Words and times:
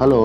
Hello 0.00 0.18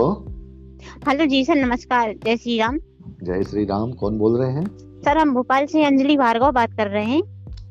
hello 1.07 1.25
जी 1.25 1.43
sir 1.45 1.55
नमस्कार। 1.55 2.13
जय 2.25 2.35
श्री 2.37 2.57
राम। 2.59 2.77
जय 3.23 3.43
श्री 3.43 3.63
राम 3.65 3.91
कौन 3.91 4.17
बोल 4.17 4.37
रहे 4.37 4.51
हैं? 4.51 4.65
सर 5.05 5.17
हम 5.17 5.33
भोपाल 5.33 5.65
से 5.65 5.83
अंजलि 5.85 6.17
भार्गव 6.17 6.51
बात 6.51 6.73
कर 6.77 6.87
रहे 6.87 7.05
हैं। 7.05 7.21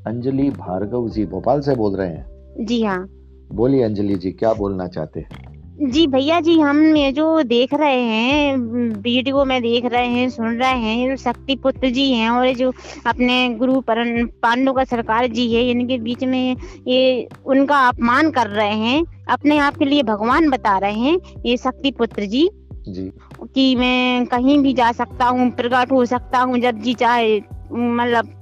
अंजलि 0.07 0.49
भार्गव 0.51 1.09
जी 1.09 1.25
भोपाल 1.27 1.61
से 1.61 1.75
बोल 1.77 1.97
रहे 1.97 2.09
हैं? 2.09 2.65
जी 2.65 2.83
हाँ। 2.83 3.07
बोलिए 3.53 3.83
अंजलि 3.83 4.15
जी 4.15 4.33
क्या 4.33 4.53
बोलना 4.55 4.89
चाहते 4.89 5.21
हैं? 5.21 5.89
जी 5.93 6.07
भैया 6.07 6.41
जी 6.41 6.59
हम 6.61 6.97
ये 6.97 7.13
जो 7.13 7.43
देख 7.43 7.75
रहे 7.75 8.01
हैं 8.01 8.57
वीडियो 8.99 9.45
में 9.45 9.61
देख 9.63 9.85
रहे 9.85 10.07
हैं 10.07 10.29
सुन 10.31 10.59
रहे 10.59 10.79
हैं 10.79 10.97
ये 10.97 11.09
जो 11.11 11.17
शक्ति 11.23 11.57
पुत्र 11.57 11.91
जी 11.91 12.11
हैं 12.13 12.29
और 12.31 12.47
ये 12.47 12.55
जो 12.55 12.73
अपने 13.07 13.49
गुरु 13.55 13.81
पांडु 13.89 14.73
का 14.73 14.85
सरकार 14.85 15.27
जी 15.29 15.53
है 15.55 15.69
इनके 15.71 15.99
बीच 15.99 16.25
में 16.25 16.57
ये 16.89 17.29
उनका 17.47 17.89
अपमान 17.89 18.31
कर 18.31 18.49
रहे 18.49 18.77
हैं। 18.77 19.05
अपने 19.31 19.59
आप 19.59 19.77
के 19.77 19.85
लिए 19.85 20.03
भगवान 20.03 20.49
बता 20.51 20.77
रहे 20.79 20.93
हैं 20.93 21.19
ये 21.47 21.57
शक्ति 21.57 21.91
पुत्र 21.91 22.27
जी। 22.27 22.49
जी। 22.89 23.11
कि 23.55 23.75
मैं 23.77 24.27
कहीं 24.27 24.59
भी 24.59 24.73
जा 24.73 24.93
सकता 24.93 25.27
हूँ 25.27 25.51
प्रकट 25.51 25.93
हो 25.93 26.05
सकता 26.05 26.39
हूँ 26.39 26.59
जब 26.59 26.79
जी 26.79 26.95
चाहे 26.95 27.41
मतलब 27.73 28.39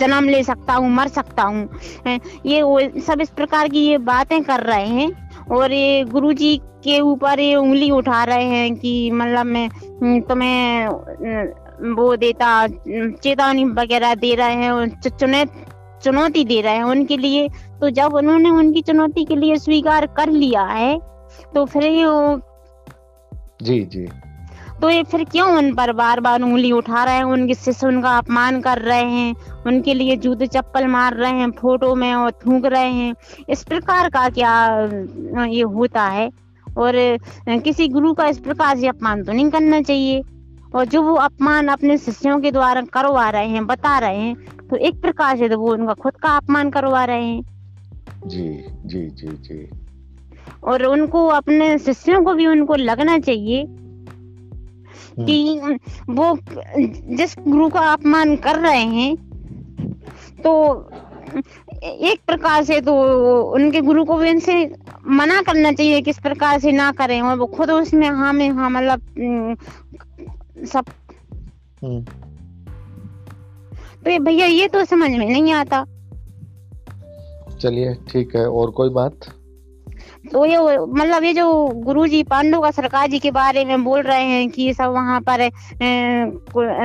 जन्म 0.00 0.28
ले 0.28 0.42
सकता 0.42 0.74
हूँ 0.74 0.90
मर 0.90 1.08
सकता 1.08 1.42
हूँ। 1.42 1.68
ये 2.46 2.62
वो 2.62 2.80
सब 3.00 3.20
इस 3.20 3.30
प्रकार 3.30 3.68
की 3.68 3.80
ये 3.80 3.98
बातें 3.98 4.42
कर 4.44 4.60
रहे 4.60 4.86
हैं 4.86 5.46
और 5.46 5.72
ये 5.72 6.04
गुरु 6.04 6.32
जी 6.32 6.56
के 6.84 7.00
ऊपर 7.00 7.40
ये 7.40 7.54
उंगली 7.54 7.90
उठा 7.90 8.22
रहे 8.24 8.44
हैं 8.44 8.74
कि 8.76 9.10
मतलब 9.10 9.46
मैं 9.46 9.68
तुम्हें 10.28 10.88
वो 11.94 12.14
देता 12.16 12.66
चेतावनी 12.68 13.64
वगैरह 13.64 14.14
दे 14.14 14.34
रहे 14.34 14.54
हैं 14.54 15.00
चुनौती 16.02 16.44
दे 16.44 16.60
रहे 16.60 16.74
हैं 16.76 16.82
उनके 16.82 17.16
लिए। 17.16 17.48
तो 17.80 17.90
जब 17.90 18.14
उन्होंने 18.14 18.50
उनकी 18.50 18.82
चुनौती 18.82 19.24
के 19.24 19.36
लिए 19.36 19.56
स्वीकार 19.58 20.06
कर 20.16 20.30
लिया 20.30 20.62
है 20.64 20.98
तो 21.54 21.64
फिर 21.64 21.84
ये 21.84 22.04
जी 23.62 23.80
जी। 23.84 24.06
तो 24.80 24.90
ये 24.90 25.02
फिर 25.02 25.24
क्यों 25.24 25.48
उन 25.58 25.72
पर 25.74 25.92
बार 25.92 26.20
बार 26.20 26.42
उंगली 26.42 26.70
उठा 26.72 27.02
रहे 27.04 27.14
हैं? 27.14 27.24
उनके 27.24 27.54
शिष्य 27.54 27.86
उनका 27.86 28.16
अपमान 28.18 28.60
कर 28.60 28.78
रहे 28.78 29.04
हैं 29.04 29.62
उनके 29.66 29.94
लिए 29.94 30.16
जूते 30.16 30.46
चप्पल 30.46 30.86
मार 30.86 31.14
रहे 31.14 31.30
हैं 31.30 31.50
फ़ोटो 31.52 31.94
में 31.94 32.12
और 32.14 32.30
थूक 32.42 32.66
रहे 32.66 32.92
हैं। 32.92 33.14
इस 33.48 33.64
प्रकार 33.64 34.08
का 34.08 34.28
क्या 34.30 35.44
ये 35.46 35.62
होता 35.62 36.04
है? 36.06 36.28
और 36.66 36.94
किसी 37.64 37.88
गुरु 37.88 38.12
का 38.14 38.26
इस 38.28 38.38
प्रकार 38.38 38.76
से 38.78 38.86
अपमान 38.86 39.24
तो 39.24 39.32
नहीं 39.32 39.50
करना 39.50 39.80
चाहिए? 39.82 40.22
और 40.74 40.84
जो 40.84 41.02
वो 41.02 41.14
अपमान 41.16 41.68
अपने 41.68 41.96
शिष्यों 41.98 42.40
के 42.40 42.50
द्वारा 42.50 42.82
करवा 42.92 43.28
रहे 43.30 43.48
हैं 43.48 43.66
बता 43.66 43.98
रहे 43.98 44.16
हैं 44.16 44.68
तो 44.68 44.76
एक 44.78 45.00
प्रकार 45.02 45.36
से 45.36 45.48
तो 45.48 45.58
वो 45.58 45.72
उनका 45.72 45.94
खुद 45.94 46.16
का 46.22 46.36
अपमान 46.36 46.70
करवा 46.70 47.04
रहे 47.04 47.24
हैं। 47.24 47.57
जी 48.28 48.48
जी 48.84 49.06
जी 49.10 49.28
जी 49.28 49.68
और 50.64 50.84
उनको 50.84 51.26
अपने 51.30 51.76
शिष्यों 51.78 52.22
को 52.24 52.34
भी 52.34 52.46
उनको 52.46 52.74
लगना 52.74 53.18
चाहिए 53.18 53.64
कि 55.18 55.58
हम्म। 55.58 56.14
वो 56.14 56.36
जिस 57.16 57.34
गुरु 57.38 57.68
का 57.68 57.80
अपमान 57.92 58.36
कर 58.36 58.58
रहे 58.58 58.84
हैं 58.86 59.14
तो 60.42 60.52
एक 61.82 62.20
प्रकार 62.26 62.64
से 62.64 62.80
तो 62.80 62.94
उनके 63.54 63.80
गुरु 63.80 64.04
को 64.04 64.16
भी 64.18 64.28
इनसे 64.30 64.54
मना 65.12 65.40
करना 65.42 65.72
चाहिए 65.72 66.00
किस 66.00 66.18
प्रकार 66.18 66.58
से 66.58 66.72
ना 66.72 66.90
करें 66.92 67.20
और 67.22 67.36
वो 67.38 67.46
खुद 67.48 67.70
उसमें 67.70 68.08
हाँ 68.10 68.32
में 68.32 68.48
हाँ 68.50 68.70
मतलब 68.70 69.02
सब 70.66 70.84
हम्म। 71.82 72.04
तो 74.04 74.18
भैया 74.24 74.46
ये 74.46 74.68
तो 74.68 74.84
समझ 74.84 75.10
में 75.10 75.28
नहीं 75.28 75.52
आता 75.52 75.84
चलिए 77.60 77.94
ठीक 78.12 78.36
है 78.36 78.46
और 78.48 78.70
कोई 78.70 78.90
बात? 78.90 79.18
तो 80.32 80.44
ये 80.44 80.58
मतलब 80.78 81.24
ये 81.24 81.32
जो 81.34 81.66
गुरुजी 81.84 82.22
पांडु 82.22 82.60
का 82.60 82.70
सरकार 82.70 83.08
जी 83.08 83.18
के 83.18 83.30
बारे 83.30 83.64
में 83.64 83.84
बोल 83.84 84.00
रहे 84.02 84.24
हैं 84.24 84.50
कि 84.50 84.62
ये 84.62 84.72
सब 84.72 84.90
वहाँ 84.90 85.20
पर 85.28 85.50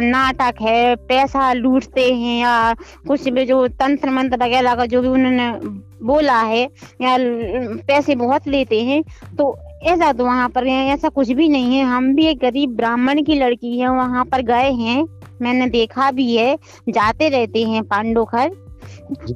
नाटक 0.03 0.61
है 0.61 0.95
पैसा 0.95 1.53
लूटते 1.53 2.13
हैं 2.13 2.39
या 2.41 2.73
कुछ 3.07 3.27
भी 3.29 3.45
जो 3.45 3.67
तंत्र 3.67 4.09
मंत्र 4.09 4.43
वगैरह 4.43 4.75
का 4.75 4.85
जो 4.85 5.01
भी 5.01 5.07
उन्होंने 5.07 5.51
बोला 6.05 6.39
है 6.41 6.63
या 7.01 7.17
पैसे 7.87 8.15
बहुत 8.15 8.47
लेते 8.47 8.81
हैं 8.81 9.03
तो 9.37 9.55
ऐसा 9.83 10.11
तो 10.13 10.25
वहाँ 10.25 10.49
पर 10.49 10.67
ऐसा 10.67 11.09
कुछ 11.09 11.31
भी 11.31 11.47
नहीं 11.49 11.77
है। 11.77 11.83
हम 11.83 12.15
भी 12.15 12.25
एक 12.25 12.39
गरीब 12.39 12.75
ब्राह्मण 12.75 13.21
की 13.23 13.35
लड़की 13.35 13.79
है 13.79 13.89
वहाँ 13.89 14.25
पर 14.25 14.41
गए 14.41 14.71
हैं 14.71 15.03
मैंने 15.41 15.67
देखा 15.69 16.11
भी 16.11 16.35
है 16.35 16.55
जाते 16.89 17.29
रहते 17.29 17.63
हैं 17.63 17.83
पांडोखर 17.83 18.49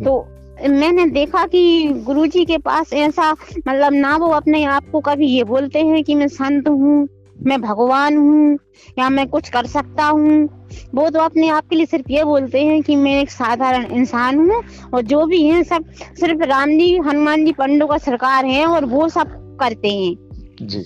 तो 0.03 0.19
मैंने 0.61 1.05
देखा 1.05 1.45
कि 1.45 1.87
गुरुजी 2.05 2.45
के 2.45 2.57
पास 2.57 2.93
ऐसा 2.93 3.31
मतलब 3.67 3.93
ना 3.93 4.15
वो 4.17 4.27
अपने 4.27 4.63
आप 4.63 4.89
को 4.91 4.99
कभी 4.99 5.27
ये 5.27 5.43
बोलते 5.43 5.79
हैं 5.79 6.03
कि 6.03 6.15
मैं 6.15 6.27
संत 6.27 6.67
हूँ 6.67 7.07
मैं 7.37 7.61
भगवान 7.61 8.17
हूँ 8.17 8.57
या 8.99 9.09
मैं 9.09 9.27
कुछ 9.27 9.49
कर 9.49 9.65
सकता 9.65 10.05
हूँ। 10.05 10.47
वो 10.95 11.09
तो 11.09 11.19
अपने 11.19 11.49
आप 11.49 11.67
के 11.69 11.75
लिए 11.75 11.85
सिर्फ़ 11.85 12.11
ये 12.11 12.23
बोलते 12.23 12.63
हैं 12.63 12.81
कि 12.83 12.95
मैं 12.95 13.21
एक 13.21 13.29
साधारण 13.31 13.85
इंसान 13.85 14.39
हूँ 14.39 14.61
और 14.93 15.01
जो 15.01 15.25
भी 15.25 15.43
है 15.43 15.63
सब 15.63 15.85
सिर्फ़ 16.19 16.43
राम 16.43 16.69
जी 16.69 16.97
हनुमान 16.97 17.45
जी 17.45 17.51
पंडो 17.51 17.87
का 17.87 17.97
सरकार 17.97 18.45
है 18.45 18.65
और 18.65 18.85
वो 18.85 19.09
सब 19.09 19.57
करते 19.61 19.89
हैं। 19.89 20.15
जी। 20.61 20.83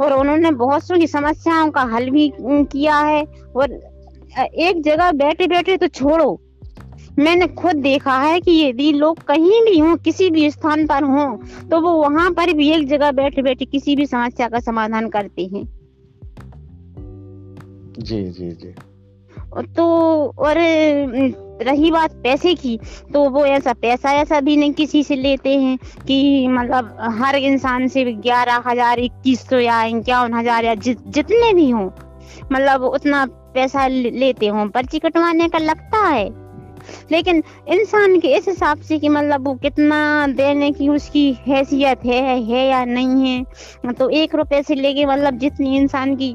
और 0.00 0.12
उन्होंने 0.12 0.50
बहुत 0.50 0.82
सी 0.82 1.06
समस्याओं 1.06 1.70
का 1.70 1.82
हल 1.82 2.10
भी 2.10 2.32
किया 2.38 2.98
है 2.98 3.22
और 3.56 3.72
एक 4.38 4.82
जगह 4.82 5.12
बैठे 5.12 5.46
बैठे 5.46 5.76
तो 5.76 5.86
छोड़ो। 5.88 6.40
मैंने 7.18 7.46
खुद 7.54 7.76
देखा 7.76 8.18
है 8.18 8.40
कि 8.40 8.52
यदि 8.58 8.92
लोग 8.92 9.22
कहीं 9.22 9.60
भी 9.64 9.78
हों 9.78 9.96
किसी 9.96 10.30
भी 10.30 10.50
स्थान 10.50 10.86
पर 10.86 11.04
हों 11.04 11.36
तो 11.68 11.80
वो 11.80 11.92
वहाँ 11.92 12.30
पर 12.30 12.52
भी 12.52 12.70
एक 12.70 12.88
जगह 12.88 13.12
बैठे 13.12 13.42
बैठे 13.42 13.64
किसी 13.64 13.96
भी 13.96 14.06
समस्या 14.06 14.48
का 14.48 14.60
समाधान 14.60 15.08
करते 15.08 15.42
हैं। 15.44 15.64
जी 18.00 18.22
जी 18.24 18.50
जी। 18.50 18.74
तो 19.76 19.84
और 20.38 20.56
रही 21.62 21.90
बात 21.90 22.12
पैसे 22.14 22.54
की 22.54 22.78
तो 23.12 23.28
वो 23.30 23.44
ऐसा 23.46 23.72
पैसा 23.72 24.12
ऐसा 24.12 24.40
भी 24.40 24.56
नहीं 24.56 24.72
किसी 24.72 25.02
से 25.04 25.16
लेते 25.16 25.54
हैं 25.54 25.76
कि 26.06 26.48
मतलब 26.48 26.96
हर 27.20 27.36
इंसान 27.36 27.88
से 27.88 28.04
ग्यारह 28.04 28.62
हज़ार 28.66 28.98
इक्कीस 28.98 29.48
सौ 29.48 29.58
या 29.58 29.82
इक्यावन 29.84 30.34
हज़ार 30.34 30.64
या 30.64 30.74
जि, 30.74 30.94
जितने 31.06 31.52
भी 31.54 31.70
हों 31.70 31.88
मतलब 32.52 32.84
उतना 32.84 33.26
पैसा 33.54 33.86
लेते 33.86 34.46
हों 34.46 34.68
पर्ची 34.68 34.98
कटवाने 34.98 35.48
का 35.48 35.58
लगता 35.58 36.06
है। 36.06 36.28
लेकिन 37.12 37.42
इंसान 37.68 38.18
के 38.20 38.28
इस 38.28 38.48
हिसाब 38.48 38.80
से 38.80 38.98
कि 38.98 39.08
मतलब 39.08 39.46
वो 39.46 39.54
कितना 39.54 40.26
देने 40.28 40.70
की 40.72 40.88
उसकी 40.88 41.30
हैसियत 41.46 42.04
है 42.06 42.22
है 42.40 42.66
या 42.66 42.84
नहीं 42.84 43.26
है 43.26 43.92
तो 43.92 44.08
एक 44.10 44.34
रुपए 44.34 44.62
से 44.62 44.74
लेके 44.74 45.04
मतलब 45.06 45.38
जितनी 45.38 45.76
इंसान 45.76 46.14
की 46.16 46.30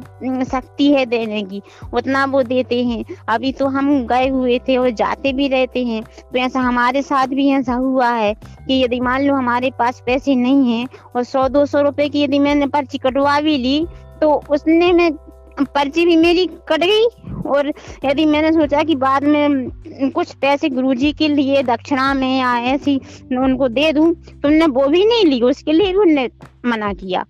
शक्ति 0.46 0.92
है 0.94 1.06
देने 1.06 1.42
की, 1.44 1.62
उतना 1.94 2.25
वो 2.25 2.44
देते 2.44 2.84
हैं। 2.84 3.03
अभी 3.30 3.52
तो 3.52 3.68
हम 3.68 4.06
गए 4.08 4.28
हुए 4.28 4.59
थे 4.59 4.78
और 4.78 4.90
जाते 4.92 5.34
भी 5.34 5.47
रहते 5.47 5.84
हैं 5.86 6.02
तो 6.03 6.40
ऐसा 6.40 6.59
हमारे 6.59 7.02
साथ 7.02 7.28
भी 7.30 7.50
ऐसा 7.52 7.74
हुआ 7.75 8.09
है 8.09 8.34
कि 8.34 8.84
यदि 8.84 9.00
मान 9.00 9.25
लो 9.25 9.36
हमारे 9.36 9.72
पास 9.80 10.02
पैसे 10.06 10.36
नहीं 10.36 10.72
है 10.72 10.88
और 11.16 11.24
सौ, 11.24 11.47
दो 11.50 11.66
सौ 11.66 11.81
रुपए 11.81 12.09
की 12.09 12.24
यदि 12.24 12.40
मैंने 12.40 12.68
पर्ची 12.68 12.97
कटवा 12.97 13.40
भी 13.42 13.58
ली 13.58 13.86
तो 14.22 14.34
उसने 14.50 14.92
में, 14.94 15.13
पर्ची 15.66 16.06
भी 16.06 16.18
मेरी 16.18 16.46
कट 16.69 16.84
गई। 16.84 17.06
और 17.53 17.72
यदि 18.06 18.25
मैंने 18.25 18.52
सोचा 18.52 18.84
कि 18.84 18.96
बाद 18.96 19.24
में 19.24 19.69
कुछ 20.12 20.34
पैसे 20.36 20.69
गुरुजी 20.69 21.12
के 21.14 21.28
लिए 21.28 21.64
दक्षिणा 21.64 22.14
में 22.14 22.40
या 22.40 22.58
ऐसी 22.74 22.96
उनको 23.38 23.68
दे 23.69 23.91
दूँ 23.94 24.14
तुमने 24.44 24.66
वो 24.68 24.88
भी 24.88 25.06
नहीं 25.06 25.25
ली 25.25 25.41
उसके 25.41 25.72
लिए 25.72 25.94
उनने 25.94 26.30
मना 26.66 26.94
किया। 26.94 27.25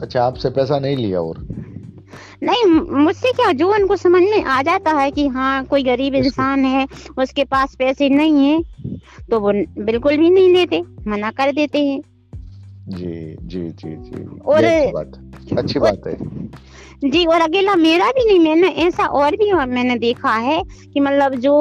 अच्छा 0.00 0.24
आपसे 0.24 0.50
पैसा 0.50 0.78
नहीं 0.78 0.96
लिया 0.96 1.20
और? 1.20 1.46
नहीं 2.42 2.64
मुझसे 3.04 3.32
क्या 3.32 3.52
जो 3.52 3.72
उनको 3.74 3.96
समझ 3.96 4.22
में 4.22 4.44
आ 4.44 4.60
जाता 4.62 4.90
है 4.92 5.10
कि 5.10 5.26
हाँ 5.28 5.64
कोई 5.64 5.82
गरीब 5.82 6.14
इंसान 6.14 6.64
है 6.64 6.86
उसके 7.18 7.44
पास 7.44 7.74
पैसे 7.74 8.08
नहीं 8.08 8.46
है 8.46 8.62
तो 9.30 9.40
वो 9.40 9.52
बिल्कुल 9.84 10.16
भी 10.16 10.30
नहीं 10.30 10.52
लेते 10.54 10.82
मना 11.06 11.30
कर 11.30 11.52
देते 11.52 11.78
हैं। 11.78 12.00
जी 12.88 13.36
जी 13.42 13.60
जी 13.70 13.94
जी। 13.96 14.24
और 14.46 14.62
बात, 14.92 15.12
अच्छी 15.58 15.78
बात 15.78 16.06
है। 16.06 16.16
जी 17.04 17.24
और 17.26 17.40
अकेला 17.40 17.74
मेरा 17.74 18.10
भी 18.10 18.24
नहीं 18.24 18.38
मैंने 18.38 18.68
ऐसा 18.82 19.06
और 19.06 19.36
भी 19.36 19.52
मैंने 19.52 19.96
देखा 19.98 20.32
है 20.32 20.62
कि 20.94 21.00
मतलब 21.00 21.34
जो 21.34 21.54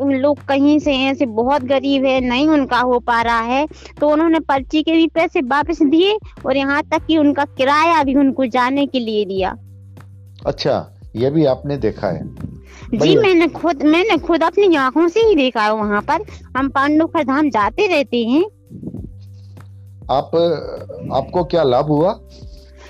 लोग 0.00 0.44
कहीं 0.48 0.78
से 0.78 0.94
ऐसे 0.98 1.26
बहुत 1.26 1.62
गरीब 1.62 2.04
है 2.04 2.20
नहीं 2.20 2.48
उनका 2.48 2.78
हो 2.80 2.98
पा 2.98 3.20
रहा 3.22 3.40
है 3.40 3.66
तो 4.00 4.08
उन्होंने 4.08 4.40
पर्ची 4.40 4.82
के 4.82 4.92
भी 4.92 5.06
पैसे 5.06 5.40
वापस 5.40 5.82
दिए 5.82 6.18
और 6.46 6.56
यहाँ 6.56 6.82
तक 6.82 7.06
कि 7.06 7.18
उनका 7.18 7.44
किराया 7.58 8.02
भी 8.04 8.14
उनको 8.14 8.46
जाने 8.46 8.86
के 8.86 9.00
लिए 9.00 9.24
दिया। 9.24 9.50
अच्छा 10.46 10.76
ये 11.16 11.30
भी 11.30 11.44
आपने 11.46 11.76
देखा 11.76 12.08
है। 12.08 12.24
जी 12.94 13.16
मैंने 13.16 13.48
खुद 13.48 13.82
मैंने 13.82 14.16
खुद 14.18 14.42
अपनी 14.42 14.74
आँखों 14.76 15.08
से 15.08 15.20
ही 15.20 15.34
देखा 15.34 15.62
है 15.62 15.74
वहाँ 15.74 16.00
पर। 16.02 16.24
हम 16.56 16.68
पांडुखर 16.68 17.24
धाम 17.24 17.50
जाते 17.50 17.86
रहते 17.86 18.24
हैं। 18.24 18.44
आप 20.10 20.30
आपको 21.14 21.44
क्या 21.44 21.62
लाभ 21.62 21.86
हुआ? 21.86 22.12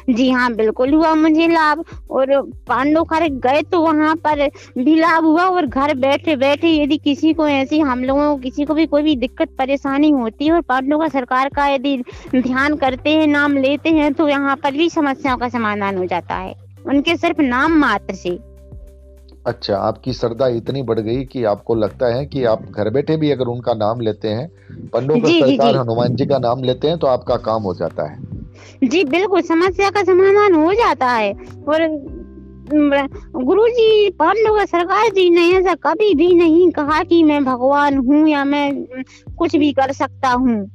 जी 0.08 0.28
हाँ 0.30 0.52
बिल्कुल 0.54 0.92
हुआ 0.94 1.14
मुझे 1.14 1.46
लाभ। 1.48 1.84
और 2.10 2.30
पांडव 2.68 3.04
खर 3.04 3.26
गए 3.38 3.62
तो 3.62 3.80
वहाँ 3.80 4.14
पर 4.16 4.46
भी 4.78 4.94
लाभ 4.94 5.24
हुआ 5.24 5.44
और 5.44 5.66
घर 5.66 5.94
बैठे 5.96 6.36
बैठे 6.36 6.70
यदि 6.72 6.96
किसी 6.98 7.32
को 7.32 7.48
ऐसी 7.48 7.78
हम 7.80 8.04
लोगों 8.04 8.30
को 8.30 8.42
किसी 8.42 8.64
को 8.64 8.74
भी 8.74 8.86
कोई 8.86 9.02
भी 9.02 9.16
दिक्कत 9.16 9.48
परेशानी 9.58 10.10
होती 10.10 10.46
है 10.46 10.52
और 10.52 10.60
पांडव 10.60 10.98
का 10.98 11.08
सरकार 11.08 11.48
का 11.48 11.66
यदि 11.66 11.96
ध्यान 12.36 12.76
करते 12.76 13.10
हैं 13.10 13.26
नाम 13.26 13.56
लेते 13.56 13.90
हैं 13.90 14.12
तो 14.14 14.28
यहाँ 14.28 14.56
पर 14.56 14.72
भी 14.72 14.88
समस्याओं 14.90 15.38
का 15.38 15.48
समाधान 15.48 15.96
हो 15.96 16.04
जाता 16.06 16.34
है। 16.34 16.54
उनके 16.86 17.16
सिर्फ़ 17.16 17.40
नाम 17.42 17.78
मात्र 17.78 18.14
से। 18.14 18.38
अच्छा 19.46 19.76
आपकी 19.78 20.12
श्रद्धा 20.12 20.46
इतनी 20.46 20.82
बढ़ 20.82 20.98
गई 21.00 21.24
कि 21.24 21.44
आपको 21.44 21.74
लगता 21.74 22.06
है 22.06 22.24
कि 22.26 22.44
आप 22.44 22.62
घर 22.70 22.90
बैठे 22.90 23.16
भी 23.16 23.30
अगर 23.30 23.46
उनका 23.46 23.74
नाम 23.74 24.00
लेते 24.00 24.28
हैं 24.28 24.48
पंडों 24.88 25.18
का 25.18 25.28
सरकार। 25.28 25.76
हनुमान 25.76 26.16
जी 26.16 26.26
का 26.26 26.38
नाम 26.38 26.62
लेते 26.62 26.88
हैं 26.88 26.98
तो 26.98 27.06
आपका 27.06 27.36
काम 27.44 27.62
हो 27.62 27.74
जाता 27.74 28.10
है। 28.10 28.37
जी 28.84 29.04
बिल्कुल 29.04 29.40
समस्या 29.42 29.90
का 29.90 30.02
समाधान 30.02 30.54
हो 30.54 30.72
जाता 30.74 31.06
है। 31.06 31.32
और 31.68 31.86
गुरु 33.36 33.66
जी 33.68 34.10
पांडव 34.10 34.64
सरकार 34.66 35.08
जी 35.08 35.28
ने 35.30 35.46
ऐसा 35.50 35.74
कभी 35.74 36.14
भी 36.14 36.34
नहीं 36.34 36.70
कहा 36.70 37.02
कि 37.02 37.22
मैं 37.24 37.44
भगवान 37.44 37.96
हूँ 37.98 38.28
या 38.28 38.44
मैं 38.44 38.84
कुछ 39.38 39.56
भी 39.56 39.72
कर 39.72 39.92
सकता 39.92 40.32
हूँ। 40.32 40.70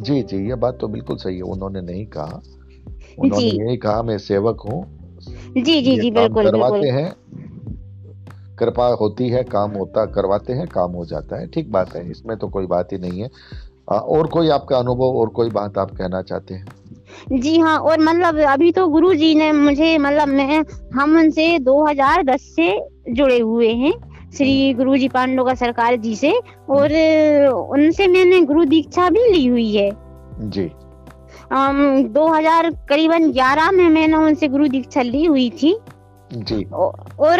जी 0.00 0.22
जी 0.22 0.48
ये 0.48 0.54
बात 0.54 0.78
तो 0.80 0.88
बिल्कुल 0.88 1.16
सही 1.16 1.36
है 1.36 1.42
उन्होंने 1.42 1.80
नहीं 1.80 2.06
कहा। 2.06 2.42
उन्होंने 3.18 3.46
यही 3.46 3.76
कहा 3.76 4.02
मैं 4.02 4.18
सेवक 4.18 4.60
हूँ। 4.60 4.82
जी 5.54 5.80
जी 5.82 5.96
जी 5.98 6.10
बिल्कुल 6.10 6.44
करवाते 6.44 6.88
हैं। 6.88 7.12
कृपा 8.58 8.86
होती 8.86 9.28
है 9.28 9.42
काम 9.44 9.70
होता 9.70 10.04
करवाते 10.06 10.52
हैं 10.52 10.66
काम 10.66 10.92
हो 10.92 11.04
जाता 11.04 11.40
है। 11.40 11.46
ठीक 11.46 11.70
बात 11.72 11.94
है 11.96 12.10
इसमें 12.10 12.36
तो 12.36 12.48
कोई 12.48 12.66
बात 12.66 12.92
ही 12.92 12.98
नहीं 12.98 13.22
है। 13.22 13.28
और 13.96 14.26
कोई 14.26 14.48
आपका 14.48 14.78
अनुभव 14.78 15.02
और 15.02 15.28
कोई 15.28 15.50
बात 15.50 15.78
आप 15.78 15.90
कहना 15.90 16.22
चाहते 16.22 16.54
हैं? 16.54 16.66
जी 17.32 17.58
हाँ 17.58 17.78
और 17.78 17.98
मतलब 18.00 18.38
अभी 18.38 18.72
तो 18.72 18.88
गुरु 18.88 19.14
जी 19.14 19.34
ने 19.34 19.52
मुझे 19.52 19.98
मतलब 19.98 20.28
मैं 20.28 20.64
हम 20.94 21.18
उनसे 21.18 21.58
2010 21.58 22.40
से 22.40 22.80
जुड़े 23.10 23.38
हुए 23.38 23.68
हैं 23.68 23.92
श्री 24.36 24.74
गुरु 24.74 24.96
जी 24.96 25.08
पांडव 25.08 25.44
का 25.44 25.54
सरकार 25.54 25.96
जी 25.96 26.16
से 26.16 26.32
और 26.70 26.90
उनसे 27.70 28.06
मैंने 28.06 28.40
गुरु 28.40 28.64
दीक्षा 28.64 29.10
भी 29.10 29.32
ली 29.32 29.46
हुई 29.46 29.76
है। 29.76 29.90
जी। 30.40 30.70
अम, 31.52 32.04
2000 32.04 32.70
करीबन 32.70 33.32
11 33.32 33.70
में 33.70 33.88
मैंने 33.88 34.16
उनसे 34.16 34.48
गुरु 34.48 34.68
दीक्षा 34.68 35.02
ली 35.02 35.24
हुई 35.24 35.50
थी। 35.50 35.78
जी। 36.32 36.64
और 37.20 37.38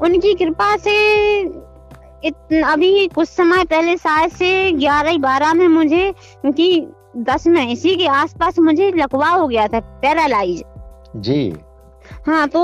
उनकी 0.00 0.34
कृपा 0.34 0.76
से 0.76 1.42
इत, 2.24 2.34
अभी 2.64 3.06
कुछ 3.08 3.28
समय 3.28 3.64
पहले 3.64 3.96
शायद 3.96 4.30
से 4.32 4.70
ग्यारह 4.72 5.16
बारह 5.18 5.54
में 5.54 5.66
मुझे 5.68 6.12
कि 6.46 6.86
दस 7.18 7.46
में 7.46 7.66
इसी 7.68 7.94
के 7.96 8.06
आसपास 8.08 8.58
मुझे 8.58 8.90
लकवा 8.92 9.28
हो 9.28 9.46
गया 9.48 9.66
था 9.68 9.80
पैरालाइज। 9.80 10.62
जी। 11.18 11.52
हाँ 12.26 12.46
तो 12.48 12.60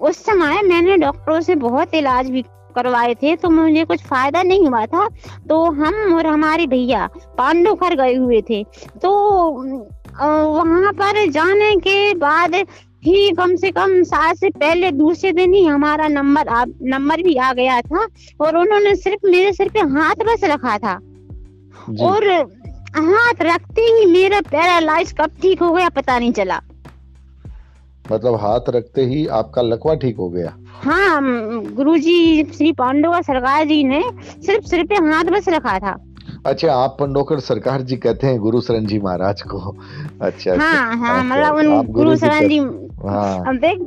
उस 0.00 0.24
समय 0.24 0.62
मैंने 0.62 0.96
डॉक्टरों 0.96 1.40
से 1.40 1.54
बहुत 1.56 1.94
इलाज 1.94 2.30
भी 2.30 2.42
करवाए 2.76 3.14
थे 3.14 3.34
तो 3.36 3.50
मुझे 3.50 3.84
कुछ 3.84 4.02
फ़ायदा 4.04 4.42
नहीं 4.42 4.66
हुआ 4.68 4.84
था। 4.86 5.08
तो 5.48 5.62
हम 5.72 6.14
और 6.14 6.26
हमारे 6.26 6.66
भैया 6.66 7.06
पांडव 7.38 7.74
घर 7.74 7.94
गए 7.96 8.14
हुए 8.14 8.40
थे। 8.50 8.62
तो 9.02 9.10
वहाँ 10.14 10.92
पर 10.92 11.24
जाने 11.30 11.74
के 11.78 12.14
बाद 12.16 12.54
ही 13.06 13.30
कम 13.32 13.54
से 13.56 13.70
कम 13.70 14.02
सात 14.04 14.36
से 14.36 14.50
पहले 14.50 14.90
दूसरे 14.92 15.32
दिन 15.32 15.54
ही 15.54 15.64
हमारा 15.64 16.08
नंबर 16.08 16.48
आ, 16.48 16.64
नंबर 16.84 17.22
भी 17.22 17.34
आ 17.36 17.52
गया 17.52 17.80
था 17.82 18.06
और 18.40 18.56
उन्होंने 18.56 18.94
सिर्फ़ 18.96 19.26
मेरे 19.30 19.52
सिर 19.52 19.68
पे 19.68 19.80
हाथ 19.90 20.24
बस 20.26 20.44
रखा 20.44 20.76
था। 20.78 20.94
और 22.02 22.28
हाथ 22.96 23.42
रखते 23.42 23.82
ही 23.82 24.06
मेरा 24.06 24.40
पैरालाइज 24.40 25.12
कब 25.12 25.30
ठीक 25.42 25.62
हो 25.62 25.72
गया 25.72 25.88
पता 25.88 26.18
नहीं 26.18 26.32
चला। 26.32 26.60
मतलब 28.04 28.34
हाथ 28.40 28.68
रखते 28.70 29.04
ही 29.06 29.26
आपका 29.34 29.62
लकवा 29.62 29.94
ठीक 29.94 30.16
हो 30.16 30.28
गया? 30.30 30.52
हाँ 30.82 31.20
गुरु 31.74 31.96
जी 31.98 32.44
श्री 32.54 32.72
पांडवा 32.72 33.20
सरकार 33.22 33.64
जी 33.64 33.82
ने 33.84 34.02
सिर्फ़ 34.46 34.66
सिर 34.66 34.84
पे 34.86 34.94
हाथ 35.06 35.30
बस 35.32 35.48
रखा 35.48 35.78
था। 35.78 35.96
अच्छा 36.46 36.72
आप 36.74 36.96
पंडोकर 37.00 37.40
सरकार 37.40 37.82
जी 37.82 37.96
कहते 37.96 38.26
हैं 38.26 38.38
गुरु 38.40 38.60
शरण 38.60 38.86
जी 38.86 38.98
महाराज 38.98 39.42
को। 39.42 39.58
अच्छा 39.58 40.52
अच्छा। 40.52 40.64
हाँ 40.64 40.96
हाँ 40.96 41.18
अच्छा, 41.18 41.22
मतलब 41.24 41.54
उन 41.54 41.92
गुरु 41.92 42.16
शरण 42.16 42.48
जी 42.48 42.58
हाँ। 43.06 43.56
देख 43.58 43.78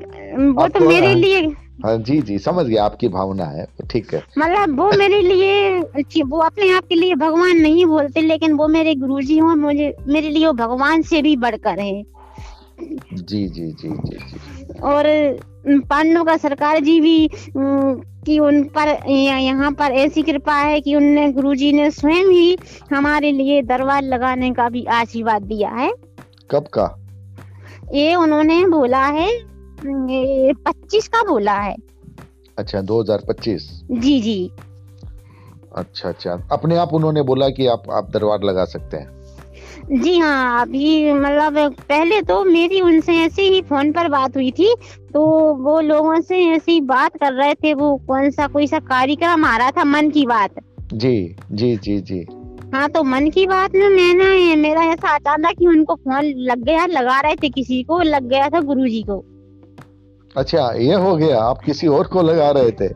वो 0.57 0.67
तो 0.67 0.79
मेरे 0.87 1.13
लिए 1.15 1.41
हाँ 1.85 1.95
जी 1.97 2.19
जी 2.21 2.37
समझ 2.39 2.65
गया 2.65 2.83
आपकी 2.83 3.07
भावना 3.07 3.45
है 3.45 3.65
ठीक 3.91 4.13
है। 4.13 4.21
मतलब 4.37 4.79
वो 4.79 4.89
मेरे 4.97 5.21
लिए 5.21 6.23
वो 6.23 6.39
अपने 6.39 6.69
आप 6.75 6.87
के 6.89 6.95
लिए 6.95 7.15
भगवान 7.15 7.57
नहीं 7.57 7.85
बोलते 7.85 8.21
लेकिन 8.21 8.53
वो 8.53 8.67
मेरे 8.67 8.95
गुरु 8.95 9.21
जी 9.21 9.37
हो 9.37 9.55
मुझे 9.55 9.93
मेरे 10.07 10.29
लिए 10.29 10.45
वो 10.47 10.53
भगवान 10.53 11.01
से 11.01 11.21
भी 11.21 11.35
बढ़कर 11.35 11.79
है। 11.79 12.01
जी 13.13 13.47
जी 13.47 13.71
जी 13.71 13.89
जी 13.89 14.17
जी। 14.17 14.79
और 14.81 15.05
पांडव 15.89 16.23
का 16.23 16.35
सरकार 16.37 16.79
जी 16.79 16.99
भी 17.01 17.29
कि 17.57 18.37
उन 18.39 18.63
पर 18.77 18.87
यहाँ 19.09 19.71
पर 19.71 19.91
ऐसी 19.91 20.21
कृपा 20.23 20.55
है 20.55 20.79
कि 20.81 20.95
उनने 20.95 21.31
गुरु 21.33 21.55
जी 21.55 21.71
ने 21.73 21.89
स्वयं 21.91 22.31
ही 22.31 22.57
हमारे 22.93 23.31
लिए 23.31 23.61
दरबार 23.63 24.03
लगाने 24.03 24.51
का 24.53 24.69
भी 24.69 24.83
आशीर्वाद 24.93 25.43
दिया 25.43 25.69
है। 25.69 25.91
कब 26.51 26.67
का? 26.67 26.95
ये 27.93 28.15
उन्होंने 28.15 28.65
बोला 28.67 29.05
है 29.05 29.29
पच्चीस 29.85 31.07
का 31.07 31.23
बोला 31.23 31.53
है। 31.53 31.75
अच्छा 32.57 32.81
2025 32.81 33.69
जी 33.91 34.19
जी। 34.21 34.51
अच्छा 35.75 36.09
अच्छा। 36.09 36.31
अपने 36.51 36.77
आप 36.77 36.93
उन्होंने 36.93 37.21
बोला 37.21 37.49
कि 37.49 37.67
आप 37.67 37.83
आप 37.91 38.09
दरबार 38.11 38.43
लगा 38.43 38.65
सकते 38.65 38.97
हैं? 38.97 39.17
जी 40.01 40.17
हाँ 40.19 40.61
अभी 40.61 41.13
मतलब 41.13 41.75
पहले 41.89 42.21
तो 42.21 42.43
मेरी 42.43 42.81
उनसे 42.81 43.15
ऐसे 43.17 43.41
ही 43.41 43.61
फ़ोन 43.61 43.91
पर 43.91 44.07
बात 44.07 44.35
हुई 44.35 44.51
थी 44.51 44.73
तो 45.13 45.21
वो 45.53 45.79
लोगों 45.79 46.19
से 46.21 46.43
ऐसे 46.45 46.71
ही 46.71 46.81
बात 46.81 47.17
कर 47.17 47.33
रहे 47.33 47.53
थे 47.53 47.73
वो 47.73 47.95
कौन 48.07 48.29
सा 48.31 48.47
कोई 48.47 48.67
सा 48.67 48.79
कार्यक्रम 48.79 49.45
आ 49.45 49.55
रहा 49.57 49.71
था 49.71 49.83
मन 49.83 50.09
की 50.09 50.25
बात। 50.25 50.59
जी 50.93 51.35
जी 51.51 51.75
जी 51.77 51.99
जी। 52.01 52.25
हाँ 52.73 52.89
तो 52.89 53.03
मन 53.03 53.29
की 53.29 53.47
बात 53.47 53.71
में 53.75 53.89
मैंने 53.89 54.55
मेरा 54.55 54.81
ऐसा 54.81 55.15
अचानक 55.15 55.55
ही 55.59 55.67
उनको 55.67 55.95
फ़ोन 55.95 56.25
लग 56.25 56.63
गया 56.63 56.85
लगा 56.85 57.19
रहे 57.19 57.35
थे 57.35 57.49
किसी 57.49 57.83
को 57.83 58.01
लग 58.01 58.23
गया 58.29 58.49
था 58.49 58.59
गुरुजी 58.61 59.01
को। 59.09 59.25
अच्छा 60.37 60.73
ये 60.77 60.93
हो 60.93 61.15
गया 61.15 61.41
आप 61.41 61.57
किसी 61.65 61.87
और 61.87 62.07
को 62.07 62.21
लगा 62.21 62.51
रहे 62.51 62.71
थे? 62.71 62.87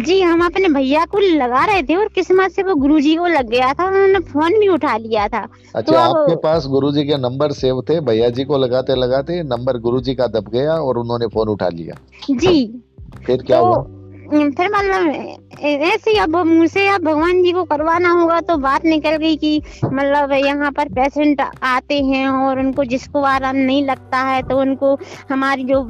जी 0.00 0.20
हम 0.20 0.44
अपने 0.44 0.68
भैया 0.68 1.04
को 1.04 1.18
लगा 1.18 1.64
रहे 1.64 1.82
थे 1.82 1.96
और 1.96 2.08
किस्मत 2.08 2.50
से 2.50 2.62
वो 2.62 2.74
गुरुजी 2.74 3.16
को 3.16 3.26
लग 3.26 3.48
गया 3.48 3.72
था 3.72 3.86
उन्होंने 3.86 4.18
फ़ोन 4.18 4.60
भी 4.60 4.68
उठा 4.68 4.96
लिया 4.96 5.28
था। 5.28 5.48
अच्छा 5.76 5.92
तो- 5.92 6.00
आपके 6.00 6.36
पास 6.36 6.66
गुरुजी 6.66 7.04
के 7.04 7.16
नंबर 7.16 7.52
सेव 7.52 7.82
थे 7.88 8.00
भैया 8.00 8.28
जी 8.28 8.44
को 8.44 8.58
लगाते 8.58 8.94
लगाते 8.94 9.42
नंबर 9.42 9.78
गुरुजी 9.78 10.14
का 10.14 10.26
दब 10.26 10.44
गया 10.52 10.72
और 10.72 10.98
उन्होंने 10.98 11.26
फ़ोन 11.26 11.48
उठा 11.48 11.68
लिया। 11.68 11.94
जी। 12.30 12.82
फिर 13.26 13.42
क्या 13.42 13.60
तो 13.60 13.66
हुआ? 13.66 14.03
फिर 14.24 14.68
मतलब 14.70 15.60
ऐसे 15.60 16.10
ही 16.10 16.16
अब 16.18 16.36
मुझसे 16.36 16.86
अब 16.88 17.02
भगवान 17.04 17.42
जी 17.42 17.52
को 17.52 17.64
करवाना 17.64 18.10
होगा 18.10 18.40
तो 18.40 18.56
बात 18.56 18.84
निकल 18.84 19.16
गई 19.16 19.36
कि 19.36 19.62
मतलब 19.84 20.32
यहाँ 20.34 20.70
पर 20.72 20.88
पेशेंट 20.88 21.40
आते 21.62 21.98
हैं 22.02 22.26
और 22.28 22.58
उनको 22.58 22.84
जिसको 22.84 23.22
आराम 23.22 23.56
नहीं 23.56 23.84
लगता 23.86 24.18
है 24.18 24.42
तो 24.42 24.58
उनको 24.60 24.94
हमारी 25.30 25.64
जो 25.64 25.82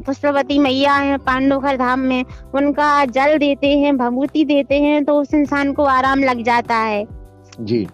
पुष्पवती 0.00 0.58
मैया 0.58 0.94
है 0.94 1.18
पांडवघर 1.18 1.76
धाम 1.76 2.00
में 2.00 2.24
उनका 2.54 3.04
जल 3.04 3.36
देते 3.38 3.76
हैं 3.78 3.96
भभूति 3.96 4.44
देते 4.44 4.80
हैं 4.80 5.04
तो 5.04 5.20
उस 5.20 5.34
इंसान 5.34 5.72
को 5.72 5.84
आराम 5.84 6.24
लग 6.24 6.42
जाता 6.42 6.76
है। 6.76 7.04
जी। 7.60 7.86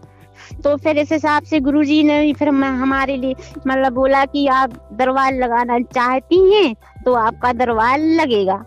तो 0.65 0.77
फिर 0.77 0.99
इस 0.99 1.13
हिसाब 1.13 1.43
से 1.43 1.61
गुरु 1.61 1.85
जी 1.85 2.03
ने 2.03 2.33
फिर 2.33 2.49
हमारे 2.49 3.17
लिए 3.17 3.35
मतलब 3.67 3.93
बोला 3.93 4.25
कि 4.25 4.47
आप 4.47 4.73
दरबार 4.93 5.35
लगाना 5.35 5.79
चाहती 5.81 6.39
हैं 6.53 6.75
तो 7.05 7.15
आपका 7.15 7.53
दरबार 7.53 7.99
लगेगा। 7.99 8.65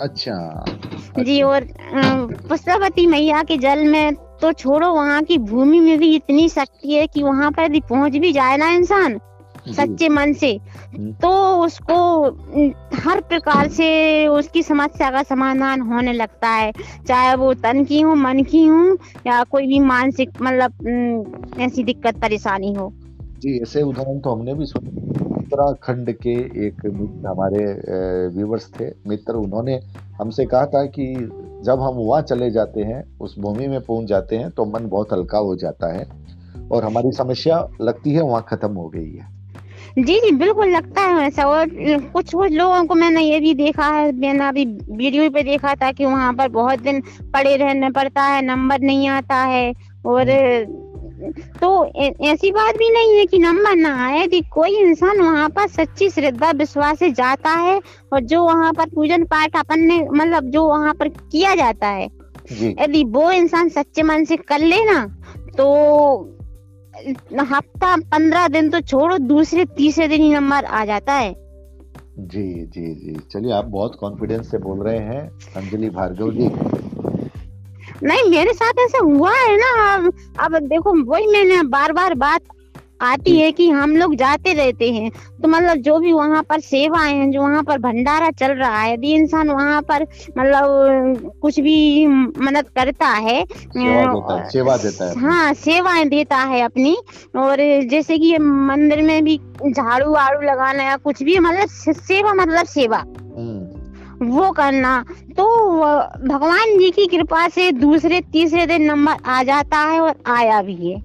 अच्छा। 0.00 0.64
जी 1.18 1.42
और 1.42 1.62
अम, 1.62 2.26
पुष्पवती 2.48 3.06
मैया 3.06 3.42
के 3.42 3.56
जल 3.56 3.84
में 3.88 4.14
तो 4.40 4.52
छोड़ो 4.52 4.92
वहाँ 4.94 5.22
की 5.22 5.38
भूमि 5.38 5.80
में 5.80 5.98
भी 5.98 6.14
इतनी 6.14 6.48
शक्ति 6.48 6.94
है 6.94 7.06
कि 7.06 7.22
वहाँ 7.22 7.50
पर 7.50 7.80
पहुँच 7.80 8.12
भी 8.12 8.32
जाए 8.32 8.56
ना 8.56 8.70
इंसान 8.70 9.20
सच्चे 9.68 10.08
मन 10.08 10.32
से। 10.32 10.50
हम्म। 10.96 11.12
तो 11.12 11.28
उसको 11.64 11.96
हर 12.96 13.20
प्रकार 13.20 13.68
से 13.68 14.26
उसकी 14.26 14.62
समस्या 14.62 15.10
का 15.10 15.22
समाधान 15.22 15.80
होने 15.80 16.12
लगता 16.12 16.48
है 16.48 16.72
चाहे 17.08 17.34
वो 17.36 17.54
तन 17.54 17.84
की 17.84 18.00
हो 18.00 18.14
मन 18.14 18.42
की 18.42 18.66
हो 18.66 18.96
या 19.26 19.42
कोई 19.44 19.66
भी 19.66 19.80
मानसिक 19.80 20.30
मतलब 20.42 21.56
ऐसी 21.60 21.84
दिक्कत 21.84 22.20
परेशानी 22.20 22.72
हो। 22.74 22.92
जी 23.40 23.62
ऐसे 23.62 23.82
उदाहरण 23.82 24.18
तो 24.18 24.34
हमने 24.34 24.54
भी 24.54 24.66
सुने। 24.66 25.25
उत्तराखंड 25.46 26.12
के 26.16 26.32
एक 26.66 26.80
हमारे 27.26 27.64
व्यूवर्स 28.36 28.70
थे। 28.70 28.86
मित्र, 29.08 29.34
उन्होंने 29.36 29.78
हमसे 30.20 30.44
कहा 30.46 30.66
था 30.66 30.84
कि 30.88 31.14
जब 31.64 31.80
हम 31.80 31.94
वहाँ 31.96 32.22
चले 32.22 32.50
जाते 32.50 32.82
हैं, 32.82 33.02
उस 33.20 33.38
भूमि 33.38 33.66
में 33.68 33.80
पहुँच 33.80 34.08
जाते 34.08 34.36
हैं 34.36 34.50
तो 34.50 34.64
मन 34.66 34.88
बहुत 34.88 35.12
हल्का 35.12 35.38
हो 35.40 35.54
जाता 35.56 35.92
है 35.92 36.06
और 36.72 36.84
हमारी 36.84 37.10
समस्या 37.12 37.66
लगती 37.80 38.12
है, 38.12 38.22
वहाँ 38.22 38.44
खत्म 38.48 38.72
हो 38.72 38.88
गई 38.88 39.10
है। 39.10 39.34
जी 39.98 40.18
जी 40.20 40.30
बिल्कुल 40.36 40.68
लगता 40.68 41.00
है 41.00 41.14
वैसा 41.14 41.44
और 41.44 41.68
कुछ 42.12 42.32
कुछ 42.32 42.52
लोगों 42.52 42.84
को 42.86 42.94
मैंने 42.94 43.20
ये 43.22 43.38
भी 43.40 43.52
देखा 43.54 43.86
है, 43.86 44.10
मैंने 44.14 44.46
अभी 44.46 44.64
वीडियो 44.64 45.30
पे 45.30 45.42
देखा 45.42 45.74
था 45.74 45.90
कि 45.92 46.04
वहाँ 46.04 46.32
पर 46.34 46.48
बहुत 46.50 46.80
दिन 46.80 47.00
पड़े 47.34 47.56
रहने 47.56 47.90
पड़ता 47.90 48.22
है, 48.24 48.42
नंबर 48.44 48.80
नहीं 48.80 49.08
आता 49.08 49.36
है 49.44 49.72
और 50.06 50.24
तो 51.60 51.68
ऐसी 52.26 52.50
बात 52.50 52.76
भी 52.76 52.90
नहीं 52.90 53.16
है 53.18 53.24
कि 53.26 53.38
नंबर 53.38 53.74
ना 53.76 53.94
आए 54.06 54.22
यदि 54.22 54.40
कोई 54.52 54.76
इंसान 54.78 55.20
वहाँ 55.20 55.48
पर 55.48 55.68
सच्ची 55.68 56.10
श्रद्धा 56.10 56.50
विश्वास 56.50 56.98
से 56.98 57.10
जाता 57.12 57.50
है 57.50 57.80
और 58.12 58.20
जो 58.22 58.44
वहाँ 58.44 58.72
पर 58.72 58.88
पूजन 58.94 59.24
पाठ 59.24 59.56
अपन 59.56 59.80
ने 59.80 60.00
मतलब 60.12 60.50
जो 60.50 60.66
वहाँ 60.68 60.94
पर 60.94 61.08
किया 61.08 61.54
जाता 61.54 61.88
है। 61.88 62.08
यदि 62.52 63.04
वो 63.04 63.30
इंसान 63.32 63.68
सच्चे 63.68 64.02
मन 64.02 64.24
से 64.24 64.36
कर 64.38 64.58
लेना 64.58 65.04
तो 65.56 65.66
हफ़्ता 67.40 67.96
पंद्रह 68.12 68.46
दिन 68.48 68.70
तो 68.70 68.80
छोड़ो 68.80 69.18
दूसरे 69.18 69.64
तीसरे 69.76 70.08
दिन 70.08 70.22
ही 70.22 70.32
नंबर 70.34 70.64
आ 70.64 70.84
जाता 70.84 71.12
है। 71.12 71.34
जी 72.18 72.42
जी 72.66 72.94
जी। 72.94 73.16
चलिए 73.32 73.52
आप 73.52 73.64
बहुत 73.64 73.96
कॉन्फिडेंस 74.00 74.50
से 74.50 74.58
बोल 74.58 74.78
रहे 74.84 74.98
हैं। 74.98 75.28
अंजलि 75.56 75.90
भार्गव 75.90 76.30
जी। 76.32 76.48
नहीं 78.02 78.28
मेरे 78.30 78.52
साथ 78.54 78.78
ऐसा 78.80 78.98
हुआ 78.98 79.32
है 79.32 79.56
ना। 79.56 79.94
अब 79.94 80.12
अब 80.44 80.58
देखो 80.68 80.92
वही 81.04 81.26
मैंने 81.26 81.62
बार 81.68 81.92
बार 81.92 82.14
बात 82.16 82.54
आती 83.02 83.36
है 83.38 83.50
कि 83.52 83.68
हम 83.70 83.96
लोग 83.96 84.14
जाते 84.16 84.52
रहते 84.54 84.90
हैं। 84.92 85.10
तो 85.42 85.48
मतलब 85.48 85.78
जो 85.78 85.98
भी 85.98 86.12
वहाँ 86.12 86.42
पर 86.42 86.60
सेवाएँ 86.60 87.14
हैं 87.14 87.30
जो 87.30 87.40
वहाँ 87.42 87.62
पर 87.62 87.78
भंडारा 87.78 88.30
चल 88.30 88.52
रहा 88.52 88.78
है 88.80 88.92
यदि 88.92 89.12
इंसान 89.14 89.50
वहाँ 89.50 89.82
पर 89.82 90.02
मतलब 90.38 91.30
कुछ 91.42 91.60
भी 91.60 92.06
मदद 92.06 92.68
करता 92.76 93.08
है 93.08 93.44
सेवा 94.50 94.76
देता 94.76 95.04
है 95.04 95.20
हाँ 95.20 95.52
सेवाएँ 95.54 96.04
देता 96.08 96.36
है 96.36 96.60
अपनी। 96.60 96.96
और 97.36 97.56
जैसे 97.90 98.18
कि 98.18 98.36
मंदिर 98.38 99.02
में 99.02 99.22
भी 99.24 99.38
झाड़ू 99.68 100.10
वाड़ू 100.12 100.40
लगाना 100.40 100.82
या 100.82 100.96
कुछ 100.96 101.22
भी 101.22 101.38
मतलब 101.38 101.92
सेवा 101.92 102.34
मतलब 102.34 102.66
सेवा। 102.66 102.98
हम्म। 102.98 103.65
वो 104.22 104.50
करना। 104.50 105.00
तो 105.38 105.44
भगवान 106.28 106.78
जी 106.78 106.90
की 106.90 107.06
कृपा 107.06 107.46
से 107.48 107.70
दूसरे 107.72 108.20
तीसरे 108.32 108.66
दिन 108.66 108.82
नंबर 108.82 109.16
आ 109.26 109.42
जाता 109.42 109.78
है 109.82 110.00
और 110.00 110.14
आया 110.28 110.62
भी 110.62 110.74
है। 110.86 111.00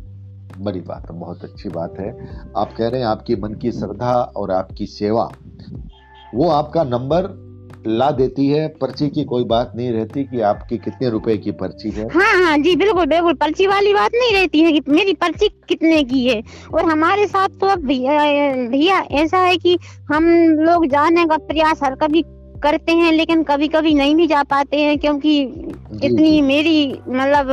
बड़ी 0.59 0.79
बात 0.79 1.11
है 1.11 1.19
बहुत 1.19 1.43
अच्छी 1.43 1.69
बात 1.69 1.99
है। 1.99 2.09
आप 2.57 2.73
कह 2.77 2.87
रहे 2.87 3.01
हैं 3.01 3.07
आपकी 3.07 3.35
मन 3.35 3.53
की 3.53 3.71
श्रद्धा 3.71 4.13
और 4.35 4.51
आपकी 4.51 4.85
सेवा। 4.85 5.29
वो 6.35 6.49
आपका 6.49 6.83
नंबर 6.83 7.39
ला 7.87 8.09
देती 8.11 8.47
है 8.47 8.67
पर्ची 8.81 9.07
की 9.09 9.23
कोई 9.23 9.43
बात 9.43 9.71
नहीं 9.75 9.91
रहती 9.91 10.23
कि 10.23 10.41
आपकी 10.41 10.77
कितने 10.77 11.09
रुपए 11.09 11.37
की 11.37 11.51
पर्ची 11.51 11.89
है। 11.89 12.07
हाँ 12.07 12.33
हाँ 12.43 12.57
जी 12.57 12.75
बिल्कुल 12.75 13.05
बिल्कुल 13.05 13.33
पर्ची 13.33 13.67
वाली 13.67 13.93
बात 13.93 14.11
नहीं 14.13 14.33
रहती 14.33 14.59
है 14.59 14.71
कि 14.71 14.81
मेरी 14.87 15.13
पर्ची 15.13 15.47
कितने 15.69 16.03
की 16.03 16.25
है। 16.27 16.41
और 16.73 16.85
हमारे 16.85 17.25
साथ 17.27 17.57
तो 17.61 17.67
अब 17.67 17.85
भैया 17.85 18.99
ऐसा 19.13 19.37
है 19.37 19.57
कि 19.57 19.77
हम 20.13 20.29
लोग 20.59 20.85
जाने 20.87 21.25
का 21.25 21.37
प्रयास 21.37 21.83
हर 21.83 21.95
कभी 21.95 22.23
करते 22.63 22.91
हैं 22.91 23.11
लेकिन 23.11 23.43
कभी 23.43 23.67
कभी 23.67 23.93
नहीं 23.93 24.15
भी 24.15 24.27
जा 24.27 24.43
पाते 24.43 24.77
हैं 24.77 24.97
क्योंकि 24.99 25.39
इतनी 26.03 26.41
मेरी 26.41 27.01
मतलब 27.09 27.47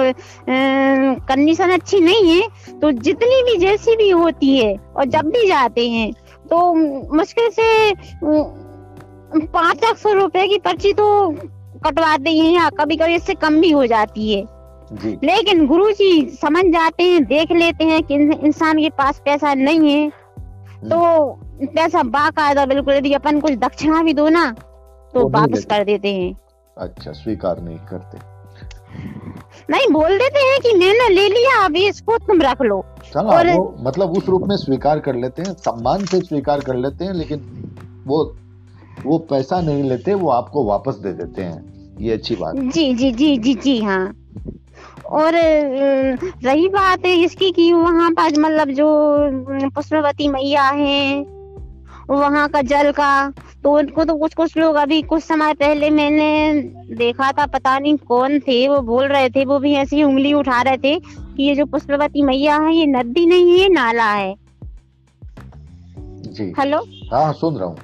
कंडीशन 1.29 1.71
अच्छी 1.71 2.01
नहीं 2.01 2.31
है 2.31 2.79
तो 2.81 2.91
जितनी 3.01 3.43
भी 3.43 3.57
जैसी 3.57 3.97
भी 3.97 4.09
होती 4.11 4.57
है 4.59 4.75
और 4.77 5.05
जब 5.07 5.31
भी 5.31 5.47
जाते 5.47 5.89
हैं 5.89 6.13
तो 6.51 6.75
मुश्किल 7.15 7.51
से 7.51 7.69
पाँच 9.47 9.85
लाख 9.85 9.97
सौ 9.97 10.13
रुपए 10.13 10.47
की 10.49 10.59
पर्ची 10.59 10.93
तो 10.93 11.09
कटवाते 11.85 12.31
हैं 12.31 12.53
या 12.53 12.69
कभी 12.71 12.97
कभी 12.97 13.15
इससे 13.15 13.35
कम 13.37 13.61
भी 13.61 13.71
हो 13.71 13.85
जाती 13.87 14.33
है 14.33 14.45
जी। 14.93 15.11
लेकिन 15.25 15.67
गुरु 15.67 15.91
जी 15.93 16.39
समझ 16.43 16.65
जाते 16.65 17.03
हैं 17.03 17.25
देख 17.25 17.53
लेते 17.53 17.85
हैं 17.85 18.03
कि 18.03 18.15
इंसान 18.15 18.79
के 18.79 18.91
पास 18.99 19.21
पैसा 19.25 19.53
नहीं 19.55 19.91
है 19.91 20.07
हम्म। 20.07 20.89
तो 20.89 21.69
पैसा 21.75 22.03
बाकायदा 22.09 22.65
बिल्कुल 22.67 22.95
यदि 22.95 23.13
अपन 23.13 23.41
कुछ 23.41 23.53
दक्षिणा 23.59 24.03
भी 24.03 24.15
दो 24.15 24.29
ना 24.29 24.45
तो 25.15 25.29
वापस 25.29 25.65
कर 25.65 25.85
देते 25.85 26.15
हैं। 26.15 26.33
अच्छा 26.77 27.13
स्वीकार 27.13 27.61
नहीं 27.61 27.79
करते। 27.91 28.19
नहीं 29.71 29.87
बोल 29.93 30.19
देते 30.19 30.41
हैं 30.41 30.59
कि 30.61 30.73
मैंने 30.75 31.09
ले 31.09 31.29
लिया 31.29 31.65
अभी 31.65 31.87
इसको 31.89 32.19
तुम 32.19 32.43
रख 32.43 32.63
लो। 32.63 32.83
चलो 33.13 33.31
और 33.31 33.51
वो 33.51 33.75
मतलब 33.81 34.17
उस 34.19 34.29
रूप 34.29 34.43
में 34.49 34.57
स्वीकार 34.57 34.99
कर 34.99 35.15
लेते 35.15 35.43
हैं 35.43 35.53
सम्मान 35.55 36.05
से 36.05 36.21
स्वीकार 36.21 36.61
कर 36.61 36.77
लेते 36.77 37.05
हैं 37.05 37.15
लेकिन 37.15 37.41
वो 38.07 38.23
वो 39.07 39.19
पैसा 39.31 39.61
नहीं 39.61 39.83
लेते 39.83 40.15
वो 40.15 40.31
आपको 40.31 40.65
वापस 40.65 40.95
दे 40.95 41.13
देते 41.13 41.43
हैं। 41.43 41.97
ये 42.01 42.13
अच्छी 42.13 42.35
बात 42.37 42.57
जी 42.75 42.93
जी 42.95 43.11
जी 43.13 43.37
जी 43.39 43.55
जी 43.55 43.79
हाँ। 43.83 44.05
और 45.11 45.33
रही 46.45 46.69
बात 46.69 47.07
है 47.07 47.13
इसकी 47.17 47.51
कि 47.53 47.73
वहाँ 47.73 48.11
पर 48.11 48.39
मतलब 48.41 48.71
जो 48.71 48.89
पुष्पवती 49.71 50.29
मैया 50.29 50.63
है 50.63 51.25
वहाँ 52.15 52.49
का 52.49 52.63
जल 52.63 52.93
का 52.93 53.33
तो 53.63 53.79
उनको 53.79 54.05
तो 54.05 54.15
कुछ 54.17 54.35
कुछ 54.35 54.57
लोग 54.57 54.77
अभी 54.77 55.03
कुछ 55.03 55.23
समय 55.23 55.55
पहले 55.55 55.91
मैंने 55.91 56.61
देखा 56.97 57.33
था 57.33 57.47
पता 57.47 57.79
नहीं 57.79 57.97
कौन 57.97 58.39
थे 58.41 58.69
वो 58.69 58.81
बोल 58.81 59.05
रहे 59.05 59.29
थे 59.31 59.45
वो 59.45 59.59
भी 59.59 59.75
ऐसी 59.75 60.03
उंगली 60.03 60.33
उठा 60.33 60.63
रहे 60.63 60.77
थे 60.77 60.99
कि 60.99 61.43
ये 61.43 61.55
जो 61.55 61.67
पुष्पवती 61.67 62.23
मैया 62.23 62.57
है 62.57 62.75
ये 62.77 62.87
नदी 62.87 63.27
नहीं 63.27 63.61
है 63.61 63.69
नाला 63.69 64.13
है। 64.13 64.35
जी। 66.33 66.53
हेलो 66.59 66.79
हाँ 67.13 67.33
सुन 67.33 67.57
रहा 67.57 67.69
हूँ। 67.69 67.79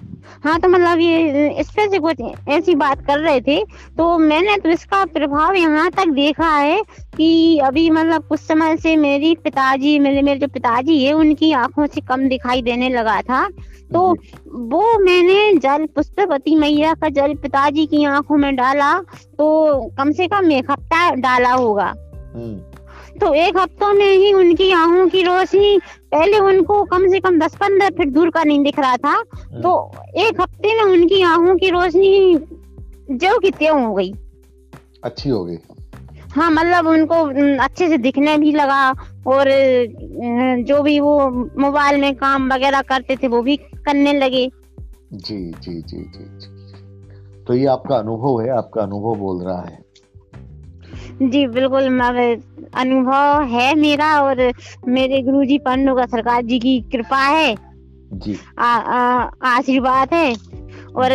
हाँ 0.45 0.59
तो 0.61 0.69
मतलब 0.69 0.99
ये 0.99 1.49
इस 1.51 1.71
पे 1.71 1.89
से 1.89 1.99
कुछ 1.99 2.21
ऐसी 2.49 2.75
बात 2.75 3.05
कर 3.07 3.19
रहे 3.19 3.41
थे। 3.41 3.59
तो 3.97 4.17
मैंने 4.19 4.57
तो 4.57 4.69
इसका 4.69 5.05
प्रभाव 5.05 5.55
यहाँ 5.55 5.91
तक 5.91 6.09
देखा 6.15 6.49
है 6.49 6.83
कि 7.17 7.59
अभी 7.59 7.89
मतलब 7.91 8.27
कुछ 8.29 8.41
समय 8.41 8.77
से 8.77 8.97
मेरी 8.97 9.35
पिताजी 9.35 9.99
मेरे 9.99 10.23
मेरे 10.23 10.41
जो 10.41 10.49
पिताजी 10.49 11.03
है 11.05 11.13
उनकी 11.13 11.53
आँखों 11.55 11.87
से 11.87 12.01
कम 12.01 12.29
दिखाई 12.29 12.63
देने 12.63 12.89
लगा 12.89 13.21
था। 13.23 13.49
तो 13.93 14.01
वो 14.69 14.99
मैंने 14.99 15.53
जल 15.59 15.87
पुष्पवती 15.87 16.55
मैया 16.57 16.95
का 16.95 17.09
जल 17.09 17.35
पिताजी 17.35 17.87
की 17.87 18.05
आँखों 18.05 18.37
में 18.37 18.55
डाला 18.57 18.93
तो 19.39 19.91
कम 19.99 20.13
से 20.13 20.29
कम 20.29 20.51
एक 20.53 20.71
हफ़्ता 20.71 21.11
डाला 21.15 21.53
होगा। 21.53 21.93
हम्म। 22.35 22.74
तो 23.21 23.33
एक 23.35 23.57
हफ्तों 23.57 23.93
में 23.95 24.13
ही 24.13 24.33
उनकी 24.33 24.71
आँखों 24.73 25.09
की 25.09 25.23
रोशनी 25.23 25.79
पहले 26.13 26.39
उनको 26.39 26.83
कम 26.85 27.07
से 27.09 27.21
कम 27.21 27.39
दस 27.39 27.55
पंद्रह 27.57 27.89
फीट 27.89 28.09
दूर 28.09 28.31
का 28.31 28.43
नहीं 28.45 28.63
दिख 28.63 28.79
रहा 28.79 28.97
था। 28.97 29.13
हम्म। 29.13 29.61
तो 29.61 29.93
एक 30.17 30.41
हफ़्ते 30.41 30.75
में 30.75 30.93
उनकी 30.93 31.23
आँखों 31.23 31.57
की 31.57 31.71
रोशनी 31.71 32.37
जो 33.11 33.39
की 33.39 33.51
त्यों 33.51 33.85
हो 33.85 33.95
गई। 33.95 34.13
अच्छी 35.05 35.29
हो 35.29 35.45
गई। 35.45 35.59
हाँ 36.31 36.51
मतलब 36.51 36.87
उनको 36.87 37.15
अच्छे 37.65 37.89
से 37.89 37.99
दिखने 37.99 38.37
भी 38.39 38.53
लगा 38.53 38.91
और 39.27 39.51
जो 40.65 40.83
भी 40.83 40.99
वो 41.01 41.31
मोबाइल 41.59 42.01
में 42.01 42.15
काम 42.15 42.53
वगैरह 42.53 42.81
करते 42.83 43.17
थे 43.17 43.29
वो 43.29 43.43
भी 43.43 43.57
करने 43.57 44.13
लगे। 44.13 44.51
जी 45.13 45.37
जी 45.51 45.81
जी 45.83 45.99
जी 45.99 46.25
जी। 46.39 47.45
तो 47.45 47.55
ये 47.55 47.67
आपका 47.67 47.97
अनुभव 47.97 48.41
है 48.41 48.49
आपका 48.51 48.83
अनुभव 48.83 49.15
बोल 49.15 49.43
रहा 49.43 49.61
है। 49.61 49.84
जी 51.23 51.47
बिल्कुल 51.47 51.85
अनुभव 52.75 53.43
है 53.43 53.75
मेरा 53.75 54.21
और 54.21 54.53
मेरे 54.89 55.21
गुरुजी 55.23 55.59
पंडो 55.59 55.95
का 55.95 56.07
सरकार 56.07 56.43
जी 56.43 56.59
की 56.59 56.81
कृपा 56.93 57.17
है। 57.17 57.55
जी। 58.15 58.37
आशीर्वाद 59.49 60.15
है। 60.15 60.35
और 60.97 61.13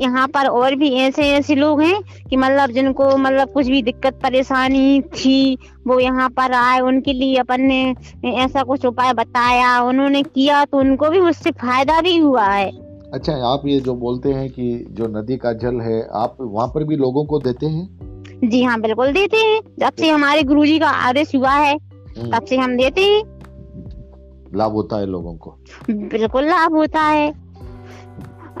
यहाँ 0.00 0.28
पर 0.28 0.46
और 0.46 0.74
भी 0.74 0.90
ऐसे 0.94 1.22
ऐसे 1.22 1.54
लोग 1.54 1.82
हैं 1.82 2.02
कि 2.30 2.36
मतलब 2.36 2.70
जिनको 2.70 3.16
मतलब 3.16 3.50
कुछ 3.50 3.66
भी 3.66 3.82
दिक्कत 3.82 4.14
परेशानी 4.14 5.00
थी 5.00 5.58
वो 5.86 5.98
यहाँ 6.00 6.28
पर 6.28 6.52
आए 6.52 6.80
उनके 6.80 7.12
लिए 7.12 7.36
अपन 7.36 7.60
ने 7.60 7.94
ऐसा 8.24 8.62
कुछ 8.62 8.86
उपाय 8.86 9.12
बताया 9.12 9.80
उन्होंने 9.82 10.22
किया 10.22 10.64
तो 10.64 10.78
उनको 10.78 11.10
भी 11.10 11.18
उससे 11.18 11.50
फ़ायदा 11.50 12.00
भी 12.00 12.16
हुआ 12.16 12.46
है। 12.46 12.70
अच्छा 13.14 13.32
आप 13.46 13.62
ये 13.66 13.80
जो 13.80 13.94
बोलते 13.94 14.32
हैं 14.32 14.48
कि 14.50 14.86
जो 14.90 15.06
नदी 15.06 15.36
का 15.36 15.52
जल 15.52 15.80
है 15.80 16.00
आप 16.14 16.36
वहाँ 16.40 16.68
पर 16.68 16.84
भी 16.84 16.96
लोगों 16.96 17.24
को 17.24 17.38
देते 17.38 17.66
हैं? 17.66 18.01
जी 18.44 18.62
हाँ 18.62 18.80
बिल्कुल 18.80 19.12
देते 19.12 19.36
हैं। 19.36 19.60
जब 19.78 19.92
से 19.98 20.08
हमारे 20.10 20.42
गुरुजी 20.42 20.78
का 20.78 20.88
आदेश 20.88 21.34
हुआ 21.34 21.52
है। 21.52 21.78
तब 22.32 22.44
से 22.48 22.56
हम 22.56 22.76
देते 22.76 23.00
हैं। 23.00 23.22
लाभ 24.54 24.72
होता 24.72 24.96
है 24.96 25.06
लोगों 25.06 25.36
को। 25.36 25.54
बिल्कुल 25.90 26.44
लाभ 26.44 26.72
होता 26.72 27.00
है। 27.00 27.32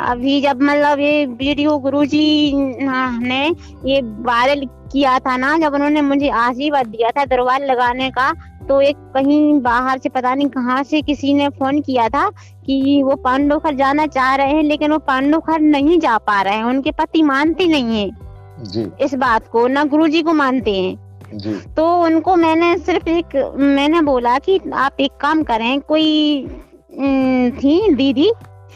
अभी 0.00 0.40
जब 0.40 0.62
मतलब 0.62 1.00
ये 1.00 1.26
वीडियो 1.26 1.78
गुरुजी 1.78 2.52
ने 3.26 3.46
ये 3.84 4.00
वायरल 4.02 4.64
किया 4.92 5.18
था 5.18 5.36
ना 5.36 5.58
जब 5.58 5.74
उन्होंने 5.74 6.00
मुझे 6.00 6.28
आशीर्वाद 6.28 6.86
दिया 6.86 7.10
था 7.10 7.24
दरबार 7.24 7.64
लगाने 7.64 8.10
का 8.10 8.32
तो 8.68 8.80
एक 8.80 8.96
कहीं 8.96 9.60
बाहर 9.60 9.98
से 9.98 10.08
पता 10.08 10.34
नहीं 10.34 10.48
कहाँ 10.48 10.82
से 10.82 11.02
किसी 11.02 11.34
ने 11.34 11.48
फ़ोन 11.48 11.80
किया 11.80 12.08
था 12.08 12.30
कि 12.66 13.02
वो 13.02 13.16
पांडोखर 13.16 13.74
जाना 13.74 14.06
चाह 14.06 14.34
रहे 14.34 14.52
हैं 14.52 14.62
लेकिन 14.62 14.92
वो 14.92 14.98
पांडोखर 14.98 15.60
नहीं 15.60 15.98
जा 16.00 16.18
पा 16.18 16.42
रहे 16.42 16.54
हैं। 16.54 16.64
उनके 16.64 16.90
पति 16.90 17.22
मानते 17.22 17.66
नहीं 17.66 18.00
है। 18.00 18.10
जी। 18.62 18.86
इस 19.00 19.14
बात 19.14 19.48
को 19.48 19.66
ना 19.66 19.84
गुरुजी 19.84 20.22
को 20.22 20.32
मानते 20.32 20.70
हैं। 20.70 21.38
जी। 21.38 21.54
तो 21.76 21.84
उनको 22.02 22.36
मैंने 22.36 22.76
सिर्फ़ 22.78 23.08
एक 23.08 23.36
मैंने 23.56 24.00
बोला 24.02 24.38
कि 24.38 24.60
आप 24.74 25.00
एक 25.00 25.12
काम 25.20 25.42
करें 25.42 25.80
कोई 25.80 26.46
थी 27.52 27.94
दीदी? 27.94 28.30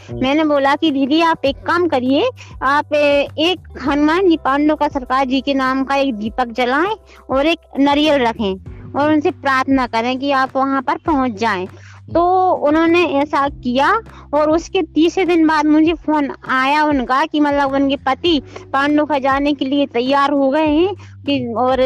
हम्म। 0.09 0.21
मैंने 0.21 0.43
बोला 0.45 0.75
कि 0.75 0.91
दीदी 0.91 1.21
आप 1.21 1.45
एक 1.45 1.57
काम 1.57 1.87
करिए 1.87 2.29
आप 2.63 2.93
एक 2.93 3.79
हनुमान 3.87 4.29
जी 4.29 4.37
पांडव 4.37 4.75
का 4.75 4.87
सरकार 4.87 5.25
जी 5.25 5.41
के 5.41 5.53
नाम 5.53 5.83
का 5.83 5.95
एक 5.95 6.13
दीपक 6.15 6.51
जलाएँ 6.51 6.95
और 7.29 7.45
एक 7.45 7.59
नरियल 7.79 8.21
रखें 8.21 8.91
और 8.99 9.11
उनसे 9.13 9.31
प्रार्थना 9.31 9.87
करें 9.87 10.17
कि 10.19 10.31
आप 10.31 10.55
वहाँ 10.55 10.81
पर 10.81 10.97
पहुँच 10.97 11.31
जाएँ। 11.31 11.67
तो 12.13 12.51
उन्होंने 12.67 13.03
ऐसा 13.13 13.47
किया 13.49 13.91
और 14.33 14.51
उसके 14.51 14.81
तीसरे 14.95 15.25
दिन 15.25 15.47
बाद 15.47 15.65
मुझे 15.65 15.93
फ़ोन 15.93 16.31
आया 16.49 16.83
उनका 16.83 17.25
कि 17.25 17.39
मतलब 17.39 17.73
उनके 17.73 17.95
पति 18.05 18.41
पांडव 18.73 19.05
का 19.05 19.19
जाने 19.19 19.53
के 19.53 19.65
लिए 19.65 19.85
तैयार 19.85 20.31
हो 20.31 20.49
गए 20.49 20.67
हैं 20.67 20.95
कि 21.25 21.45
और 21.57 21.81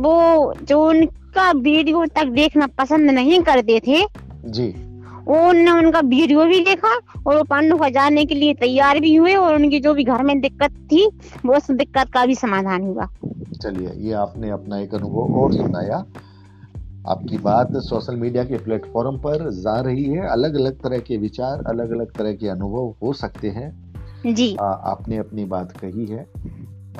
वो 0.00 0.54
जो 0.62 0.88
उन 0.88 1.06
उसका 1.36 1.50
वीडियो 1.52 2.04
तक 2.06 2.26
देखना 2.26 2.66
पसंद 2.78 3.10
नहीं 3.10 3.40
करते 3.42 3.78
थे 3.80 3.98
जी। 4.48 4.68
उनने 5.28 5.70
उनका 5.70 6.00
वीडियो 6.00 6.44
भी 6.44 6.60
देखा 6.60 6.92
और 7.26 7.36
वो 7.36 7.42
पांडु 7.44 7.76
का 7.76 7.88
जाने 7.88 8.24
के 8.24 8.34
लिए 8.34 8.54
तैयार 8.54 9.00
भी 9.00 9.14
हुए 9.14 9.34
और 9.34 9.54
उनकी 9.54 9.80
जो 9.80 9.92
भी 9.94 10.04
घर 10.04 10.22
में 10.22 10.40
दिक्कत 10.40 10.78
थी 10.92 11.04
वो 11.44 11.56
उस 11.56 11.70
दिक्कत 11.70 12.12
का 12.12 12.24
भी 12.26 12.34
समाधान 12.34 12.82
हुआ। 12.82 13.06
चलिए 13.62 13.92
ये 13.98 14.12
आपने 14.14 14.50
अपना 14.50 14.78
एक 14.78 14.94
अनुभव 14.94 15.40
और 15.40 15.52
सुनाया। 15.52 16.04
आपकी 17.08 17.38
बात 17.38 17.76
सोशल 17.76 18.16
मीडिया 18.16 18.44
के 18.44 18.58
प्लेटफॉर्म 18.58 19.18
पर 19.18 19.50
जा 19.50 19.80
रही 19.80 20.04
है। 20.04 20.28
अलग 20.28 20.54
अलग 20.54 20.80
तरह 20.80 20.98
के 20.98 21.16
विचार 21.16 21.64
अलग 21.66 21.90
अलग 21.90 22.12
तरह 22.12 22.32
के 22.32 22.48
अनुभव 22.48 22.94
हो 23.02 23.12
सकते 23.12 23.48
हैं। 23.48 24.34
जी। 24.34 24.56
आ, 24.56 24.64
आपने 24.64 25.16
अपनी 25.16 25.44
बात 25.44 25.72
कही 25.72 26.06
है 26.06 26.26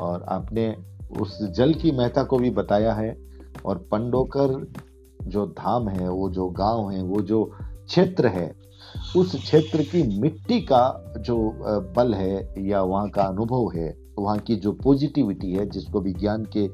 और 0.00 0.22
आपने 0.22 0.76
उस 1.20 1.42
जल 1.50 1.74
की 1.74 1.92
महत्ता 1.92 2.22
को 2.22 2.38
भी 2.38 2.50
बताया 2.50 2.92
है 2.92 3.16
और 3.64 3.78
पंडोकर 3.78 4.72
जो 5.22 5.46
धाम 5.46 5.88
है 5.88 6.08
वो 6.10 6.30
जो 6.30 6.48
गाँव 6.48 6.90
है 6.90 7.02
वो 7.02 7.20
जो 7.22 7.44
क्षेत्र 7.86 8.26
है 8.26 8.54
उस 9.16 9.34
क्षेत्र 9.34 9.82
की 9.82 10.20
मिट्टी 10.20 10.60
का 10.60 11.14
जो 11.18 11.52
बल 11.96 12.14
है 12.14 12.54
या 12.68 12.82
वहाँ 12.82 13.08
का 13.08 13.22
अनुभव 13.22 13.70
है 13.74 13.96
वहाँ 14.18 14.38
की 14.38 14.56
जो 14.56 14.72
पॉजिटिविटी 14.72 15.52
है 15.52 15.66
जिसको 15.70 16.00
विज्ञान 16.00 16.46
के 16.56 16.68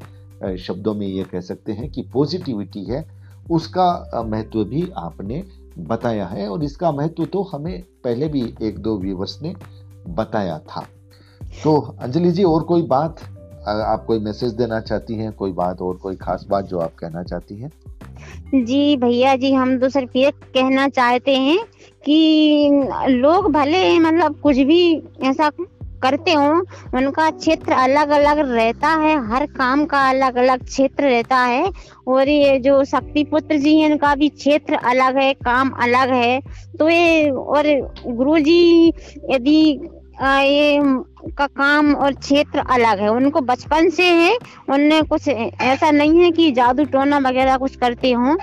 शब्दों 0.58 0.94
में 0.94 1.06
ये 1.06 1.24
कह 1.24 1.40
सकते 1.40 1.72
हैं 1.72 1.90
कि 1.90 2.02
पॉजिटिविटी 2.02 2.84
है 2.84 3.21
उसका 3.50 4.22
महत्व 4.26 4.64
भी 4.64 4.90
आपने 4.96 5.44
बताया 5.78 6.26
है 6.26 6.48
और 6.48 6.64
इसका 6.64 6.92
महत्व 6.92 7.24
तो 7.24 7.42
हमें 7.42 7.82
पहले 8.04 8.28
भी 8.28 8.54
एक 8.62 8.78
दो 8.78 8.98
व्यूवर्स 8.98 9.42
ने 9.42 9.54
बताया 10.08 10.58
था। 10.58 10.86
तो 11.64 11.80
अंजलि 12.00 12.30
जी, 12.30 12.44
और 12.44 12.62
कोई 12.62 12.82
बात 12.82 13.20
आप 13.68 14.04
कोई 14.06 14.18
मैसेज 14.18 14.52
देना 14.52 14.80
चाहती 14.80 15.14
हैं? 15.14 15.32
कोई 15.32 15.52
बात 15.52 15.82
और 15.82 15.96
कोई 15.96 16.16
खास 16.16 16.46
बात 16.50 16.64
जो 16.64 16.78
आप 16.78 16.94
कहना 16.94 17.22
चाहती 17.22 17.56
हैं? 17.56 17.70
जी 18.54 18.96
भैया 18.96 19.36
जी, 19.36 19.52
हम 19.52 19.78
तो 19.78 19.88
सिर्फ़ 19.88 20.18
ये 20.18 20.30
कहना 20.30 20.88
चाहते 20.88 21.36
हैं 21.36 21.58
कि 22.04 22.70
लोग 23.08 23.52
भले 23.52 23.98
मतलब 23.98 24.40
कुछ 24.40 24.56
भी 24.56 25.02
ऐसा 25.22 25.50
करते 26.02 26.32
हो। 26.32 26.50
उनका 26.94 27.30
क्षेत्र 27.30 27.72
अलग 27.74 28.10
अलग 28.10 28.38
रहता 28.50 28.88
है। 28.96 29.16
हर 29.28 29.46
काम 29.56 29.84
का 29.84 30.08
अलग 30.08 30.36
अलग 30.36 30.64
क्षेत्र 30.64 31.04
रहता 31.04 31.36
है। 31.36 31.70
और 32.08 32.28
ये 32.28 32.58
जो 32.58 32.82
शक्ति 32.84 33.24
पुत्र 33.24 33.56
जी 33.56 33.76
हैं 33.78 33.90
इनका 33.90 34.14
भी 34.14 34.28
क्षेत्र 34.30 34.78
अलग 34.84 35.18
है, 35.18 35.32
काम 35.34 35.70
अलग 35.82 36.12
है। 36.14 36.40
तो 36.78 36.88
ये 36.88 37.30
और 37.30 37.66
गुरु 38.06 38.38
जी 38.40 38.92
यदि 39.30 39.60
ये 40.22 40.78
का 41.30 41.46
काम 41.48 41.94
और 41.94 42.12
क्षेत्र 42.14 42.62
अलग 42.70 43.00
है। 43.00 43.08
उनको 43.10 43.40
बचपन 43.42 43.88
से 43.90 44.04
है। 44.04 44.36
उनने 44.70 45.00
कुछ 45.02 45.28
ऐसा 45.28 45.90
नहीं 45.90 46.22
है 46.22 46.30
कि 46.30 46.50
जादू 46.52 46.84
टोना 46.84 47.18
वगैरह 47.18 47.56
कुछ 47.56 47.76
करते 47.76 48.12
हो। 48.12 48.36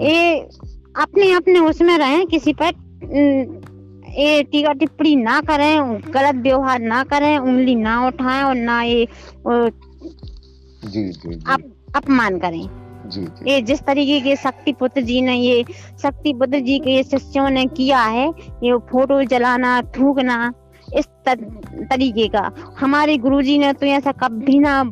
ये 0.00 0.38
अपने 0.96 1.32
अपने 1.32 1.58
उसमें 1.60 1.96
रहे, 1.98 2.24
किसी 2.26 2.52
पर 2.52 2.72
ये 4.18 4.42
टीका 4.42 4.72
टिप्पणी 4.72 5.14
ना 5.16 5.40
करें 5.40 6.00
गलत 6.14 6.34
व्यवहार 6.34 6.80
ना 6.80 7.02
करें 7.04 7.36
उंगली 7.38 7.74
ना 7.74 8.06
उठाएँ 8.06 8.42
और 8.42 8.54
ना 8.54 8.82
ये 8.82 9.06
जी 10.84 11.02
जी, 11.04 11.34
अपमान 11.96 12.38
करें। 12.38 13.08
जी, 13.10 13.20
जी। 13.20 13.50
ये 13.50 13.60
जिस 13.62 13.80
तरीके 13.80 14.20
के 14.20 14.36
शक्ति 14.36 14.72
पुत्र 14.72 15.00
जी 15.00 15.20
ने 15.20 15.34
ये 15.36 15.64
शक्ति 16.02 16.32
पुत्र 16.32 16.60
जी 16.60 16.78
के 16.78 17.02
शिष्यों 17.02 17.48
ने 17.50 17.64
किया 17.66 18.00
है 18.00 18.28
ये 18.64 18.76
फ़ोटो 18.90 19.22
जलाना 19.24 19.80
थूकना 19.96 20.52
इस 20.96 21.06
तरीके 21.26 22.28
का। 22.28 22.50
हमारे 22.78 23.16
गुरुजी 23.18 23.58
ने 23.58 23.72
तो 23.72 23.86
ऐसा 23.86 24.12
कभी 24.12 24.58
ना 24.58 24.82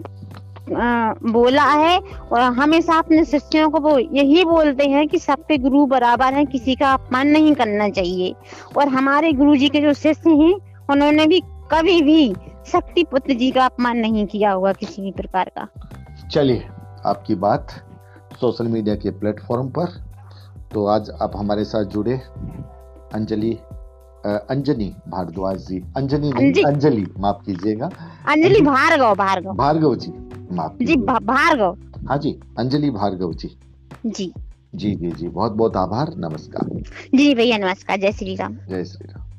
बोला 1.32 1.64
है 1.64 1.98
और 2.32 2.40
हमेशा 2.40 2.98
अपने 2.98 3.24
शिष्यों 3.24 3.68
को 3.70 3.80
वो 3.80 3.98
यही 3.98 4.44
बोलते 4.44 4.84
हैं 4.84 5.06
कि 5.08 5.18
सबके 5.18 5.58
गुरु 5.58 5.84
बराबर 5.86 6.34
हैं 6.34 6.46
किसी 6.46 6.74
का 6.74 6.92
अपमान 6.94 7.28
नहीं 7.28 7.54
करना 7.54 7.88
चाहिए। 7.88 8.34
और 8.76 8.88
हमारे 8.88 9.32
गुरु 9.32 9.56
जी 9.56 9.68
के 9.68 9.80
जो 9.80 9.92
शिष्य 9.92 10.30
हैं 10.30 10.54
उन्होंने 10.90 11.26
भी 11.26 11.40
कभी 11.72 12.00
भी 12.02 12.34
शक्ति 12.66 13.04
पुत्र 13.04 13.34
जी 13.34 13.50
का 13.50 13.64
अपमान 13.64 13.98
नहीं 13.98 14.26
किया 14.26 14.52
हुआ 14.52 14.72
किसी 14.72 15.02
भी 15.02 15.10
प्रकार 15.10 15.50
का। 15.58 15.68
चलिए 16.30 16.68
आपकी 17.06 17.34
बात 17.34 17.72
सोशल 18.40 18.66
मीडिया 18.66 18.94
के 18.94 19.10
प्लेटफॉर्म 19.10 19.68
पर। 19.68 19.86
तो 20.72 20.86
आज 20.86 21.10
आप 21.22 21.32
हमारे 21.36 21.64
साथ 21.64 21.84
जुड़े। 21.84 22.14
अंजलि 23.14 23.52
अंजनी 24.24 24.84
भारद्वाज 25.08 25.58
जी। 25.58 25.78
अंजनी 25.96 26.30
अंजलि। 26.62 27.06
माफ़ 27.18 27.44
कीजिएगा। 27.46 27.90
अंजलि। 28.28 28.60
भार्गव 28.60 29.14
भार्गव। 29.14 29.52
भार्गव 29.52 29.94
जी। 29.96 30.12
माफ़ 30.52 30.84
जी 30.84 30.96
भार्गव। 30.96 31.78
हाँ 32.08 32.18
जी 32.18 32.40
अंजलि 32.58 32.90
भार्गव 32.90 33.32
जी। 33.32 33.56
जी। 34.06 34.32
जी 34.74 34.94
जी 34.94 35.10
जी 35.10 35.28
बहुत 35.28 35.52
बहुत 35.52 35.76
आभार 35.76 36.14
नमस्कार। 36.16 36.80
जी 37.14 37.34
भैया 37.34 37.58
नमस्कार 37.58 37.96
जय 37.96 38.12
श्री 38.12 38.36
राम। 38.36 38.56
जय 38.68 38.84
श्री 38.84 39.12
राम। 39.12 39.31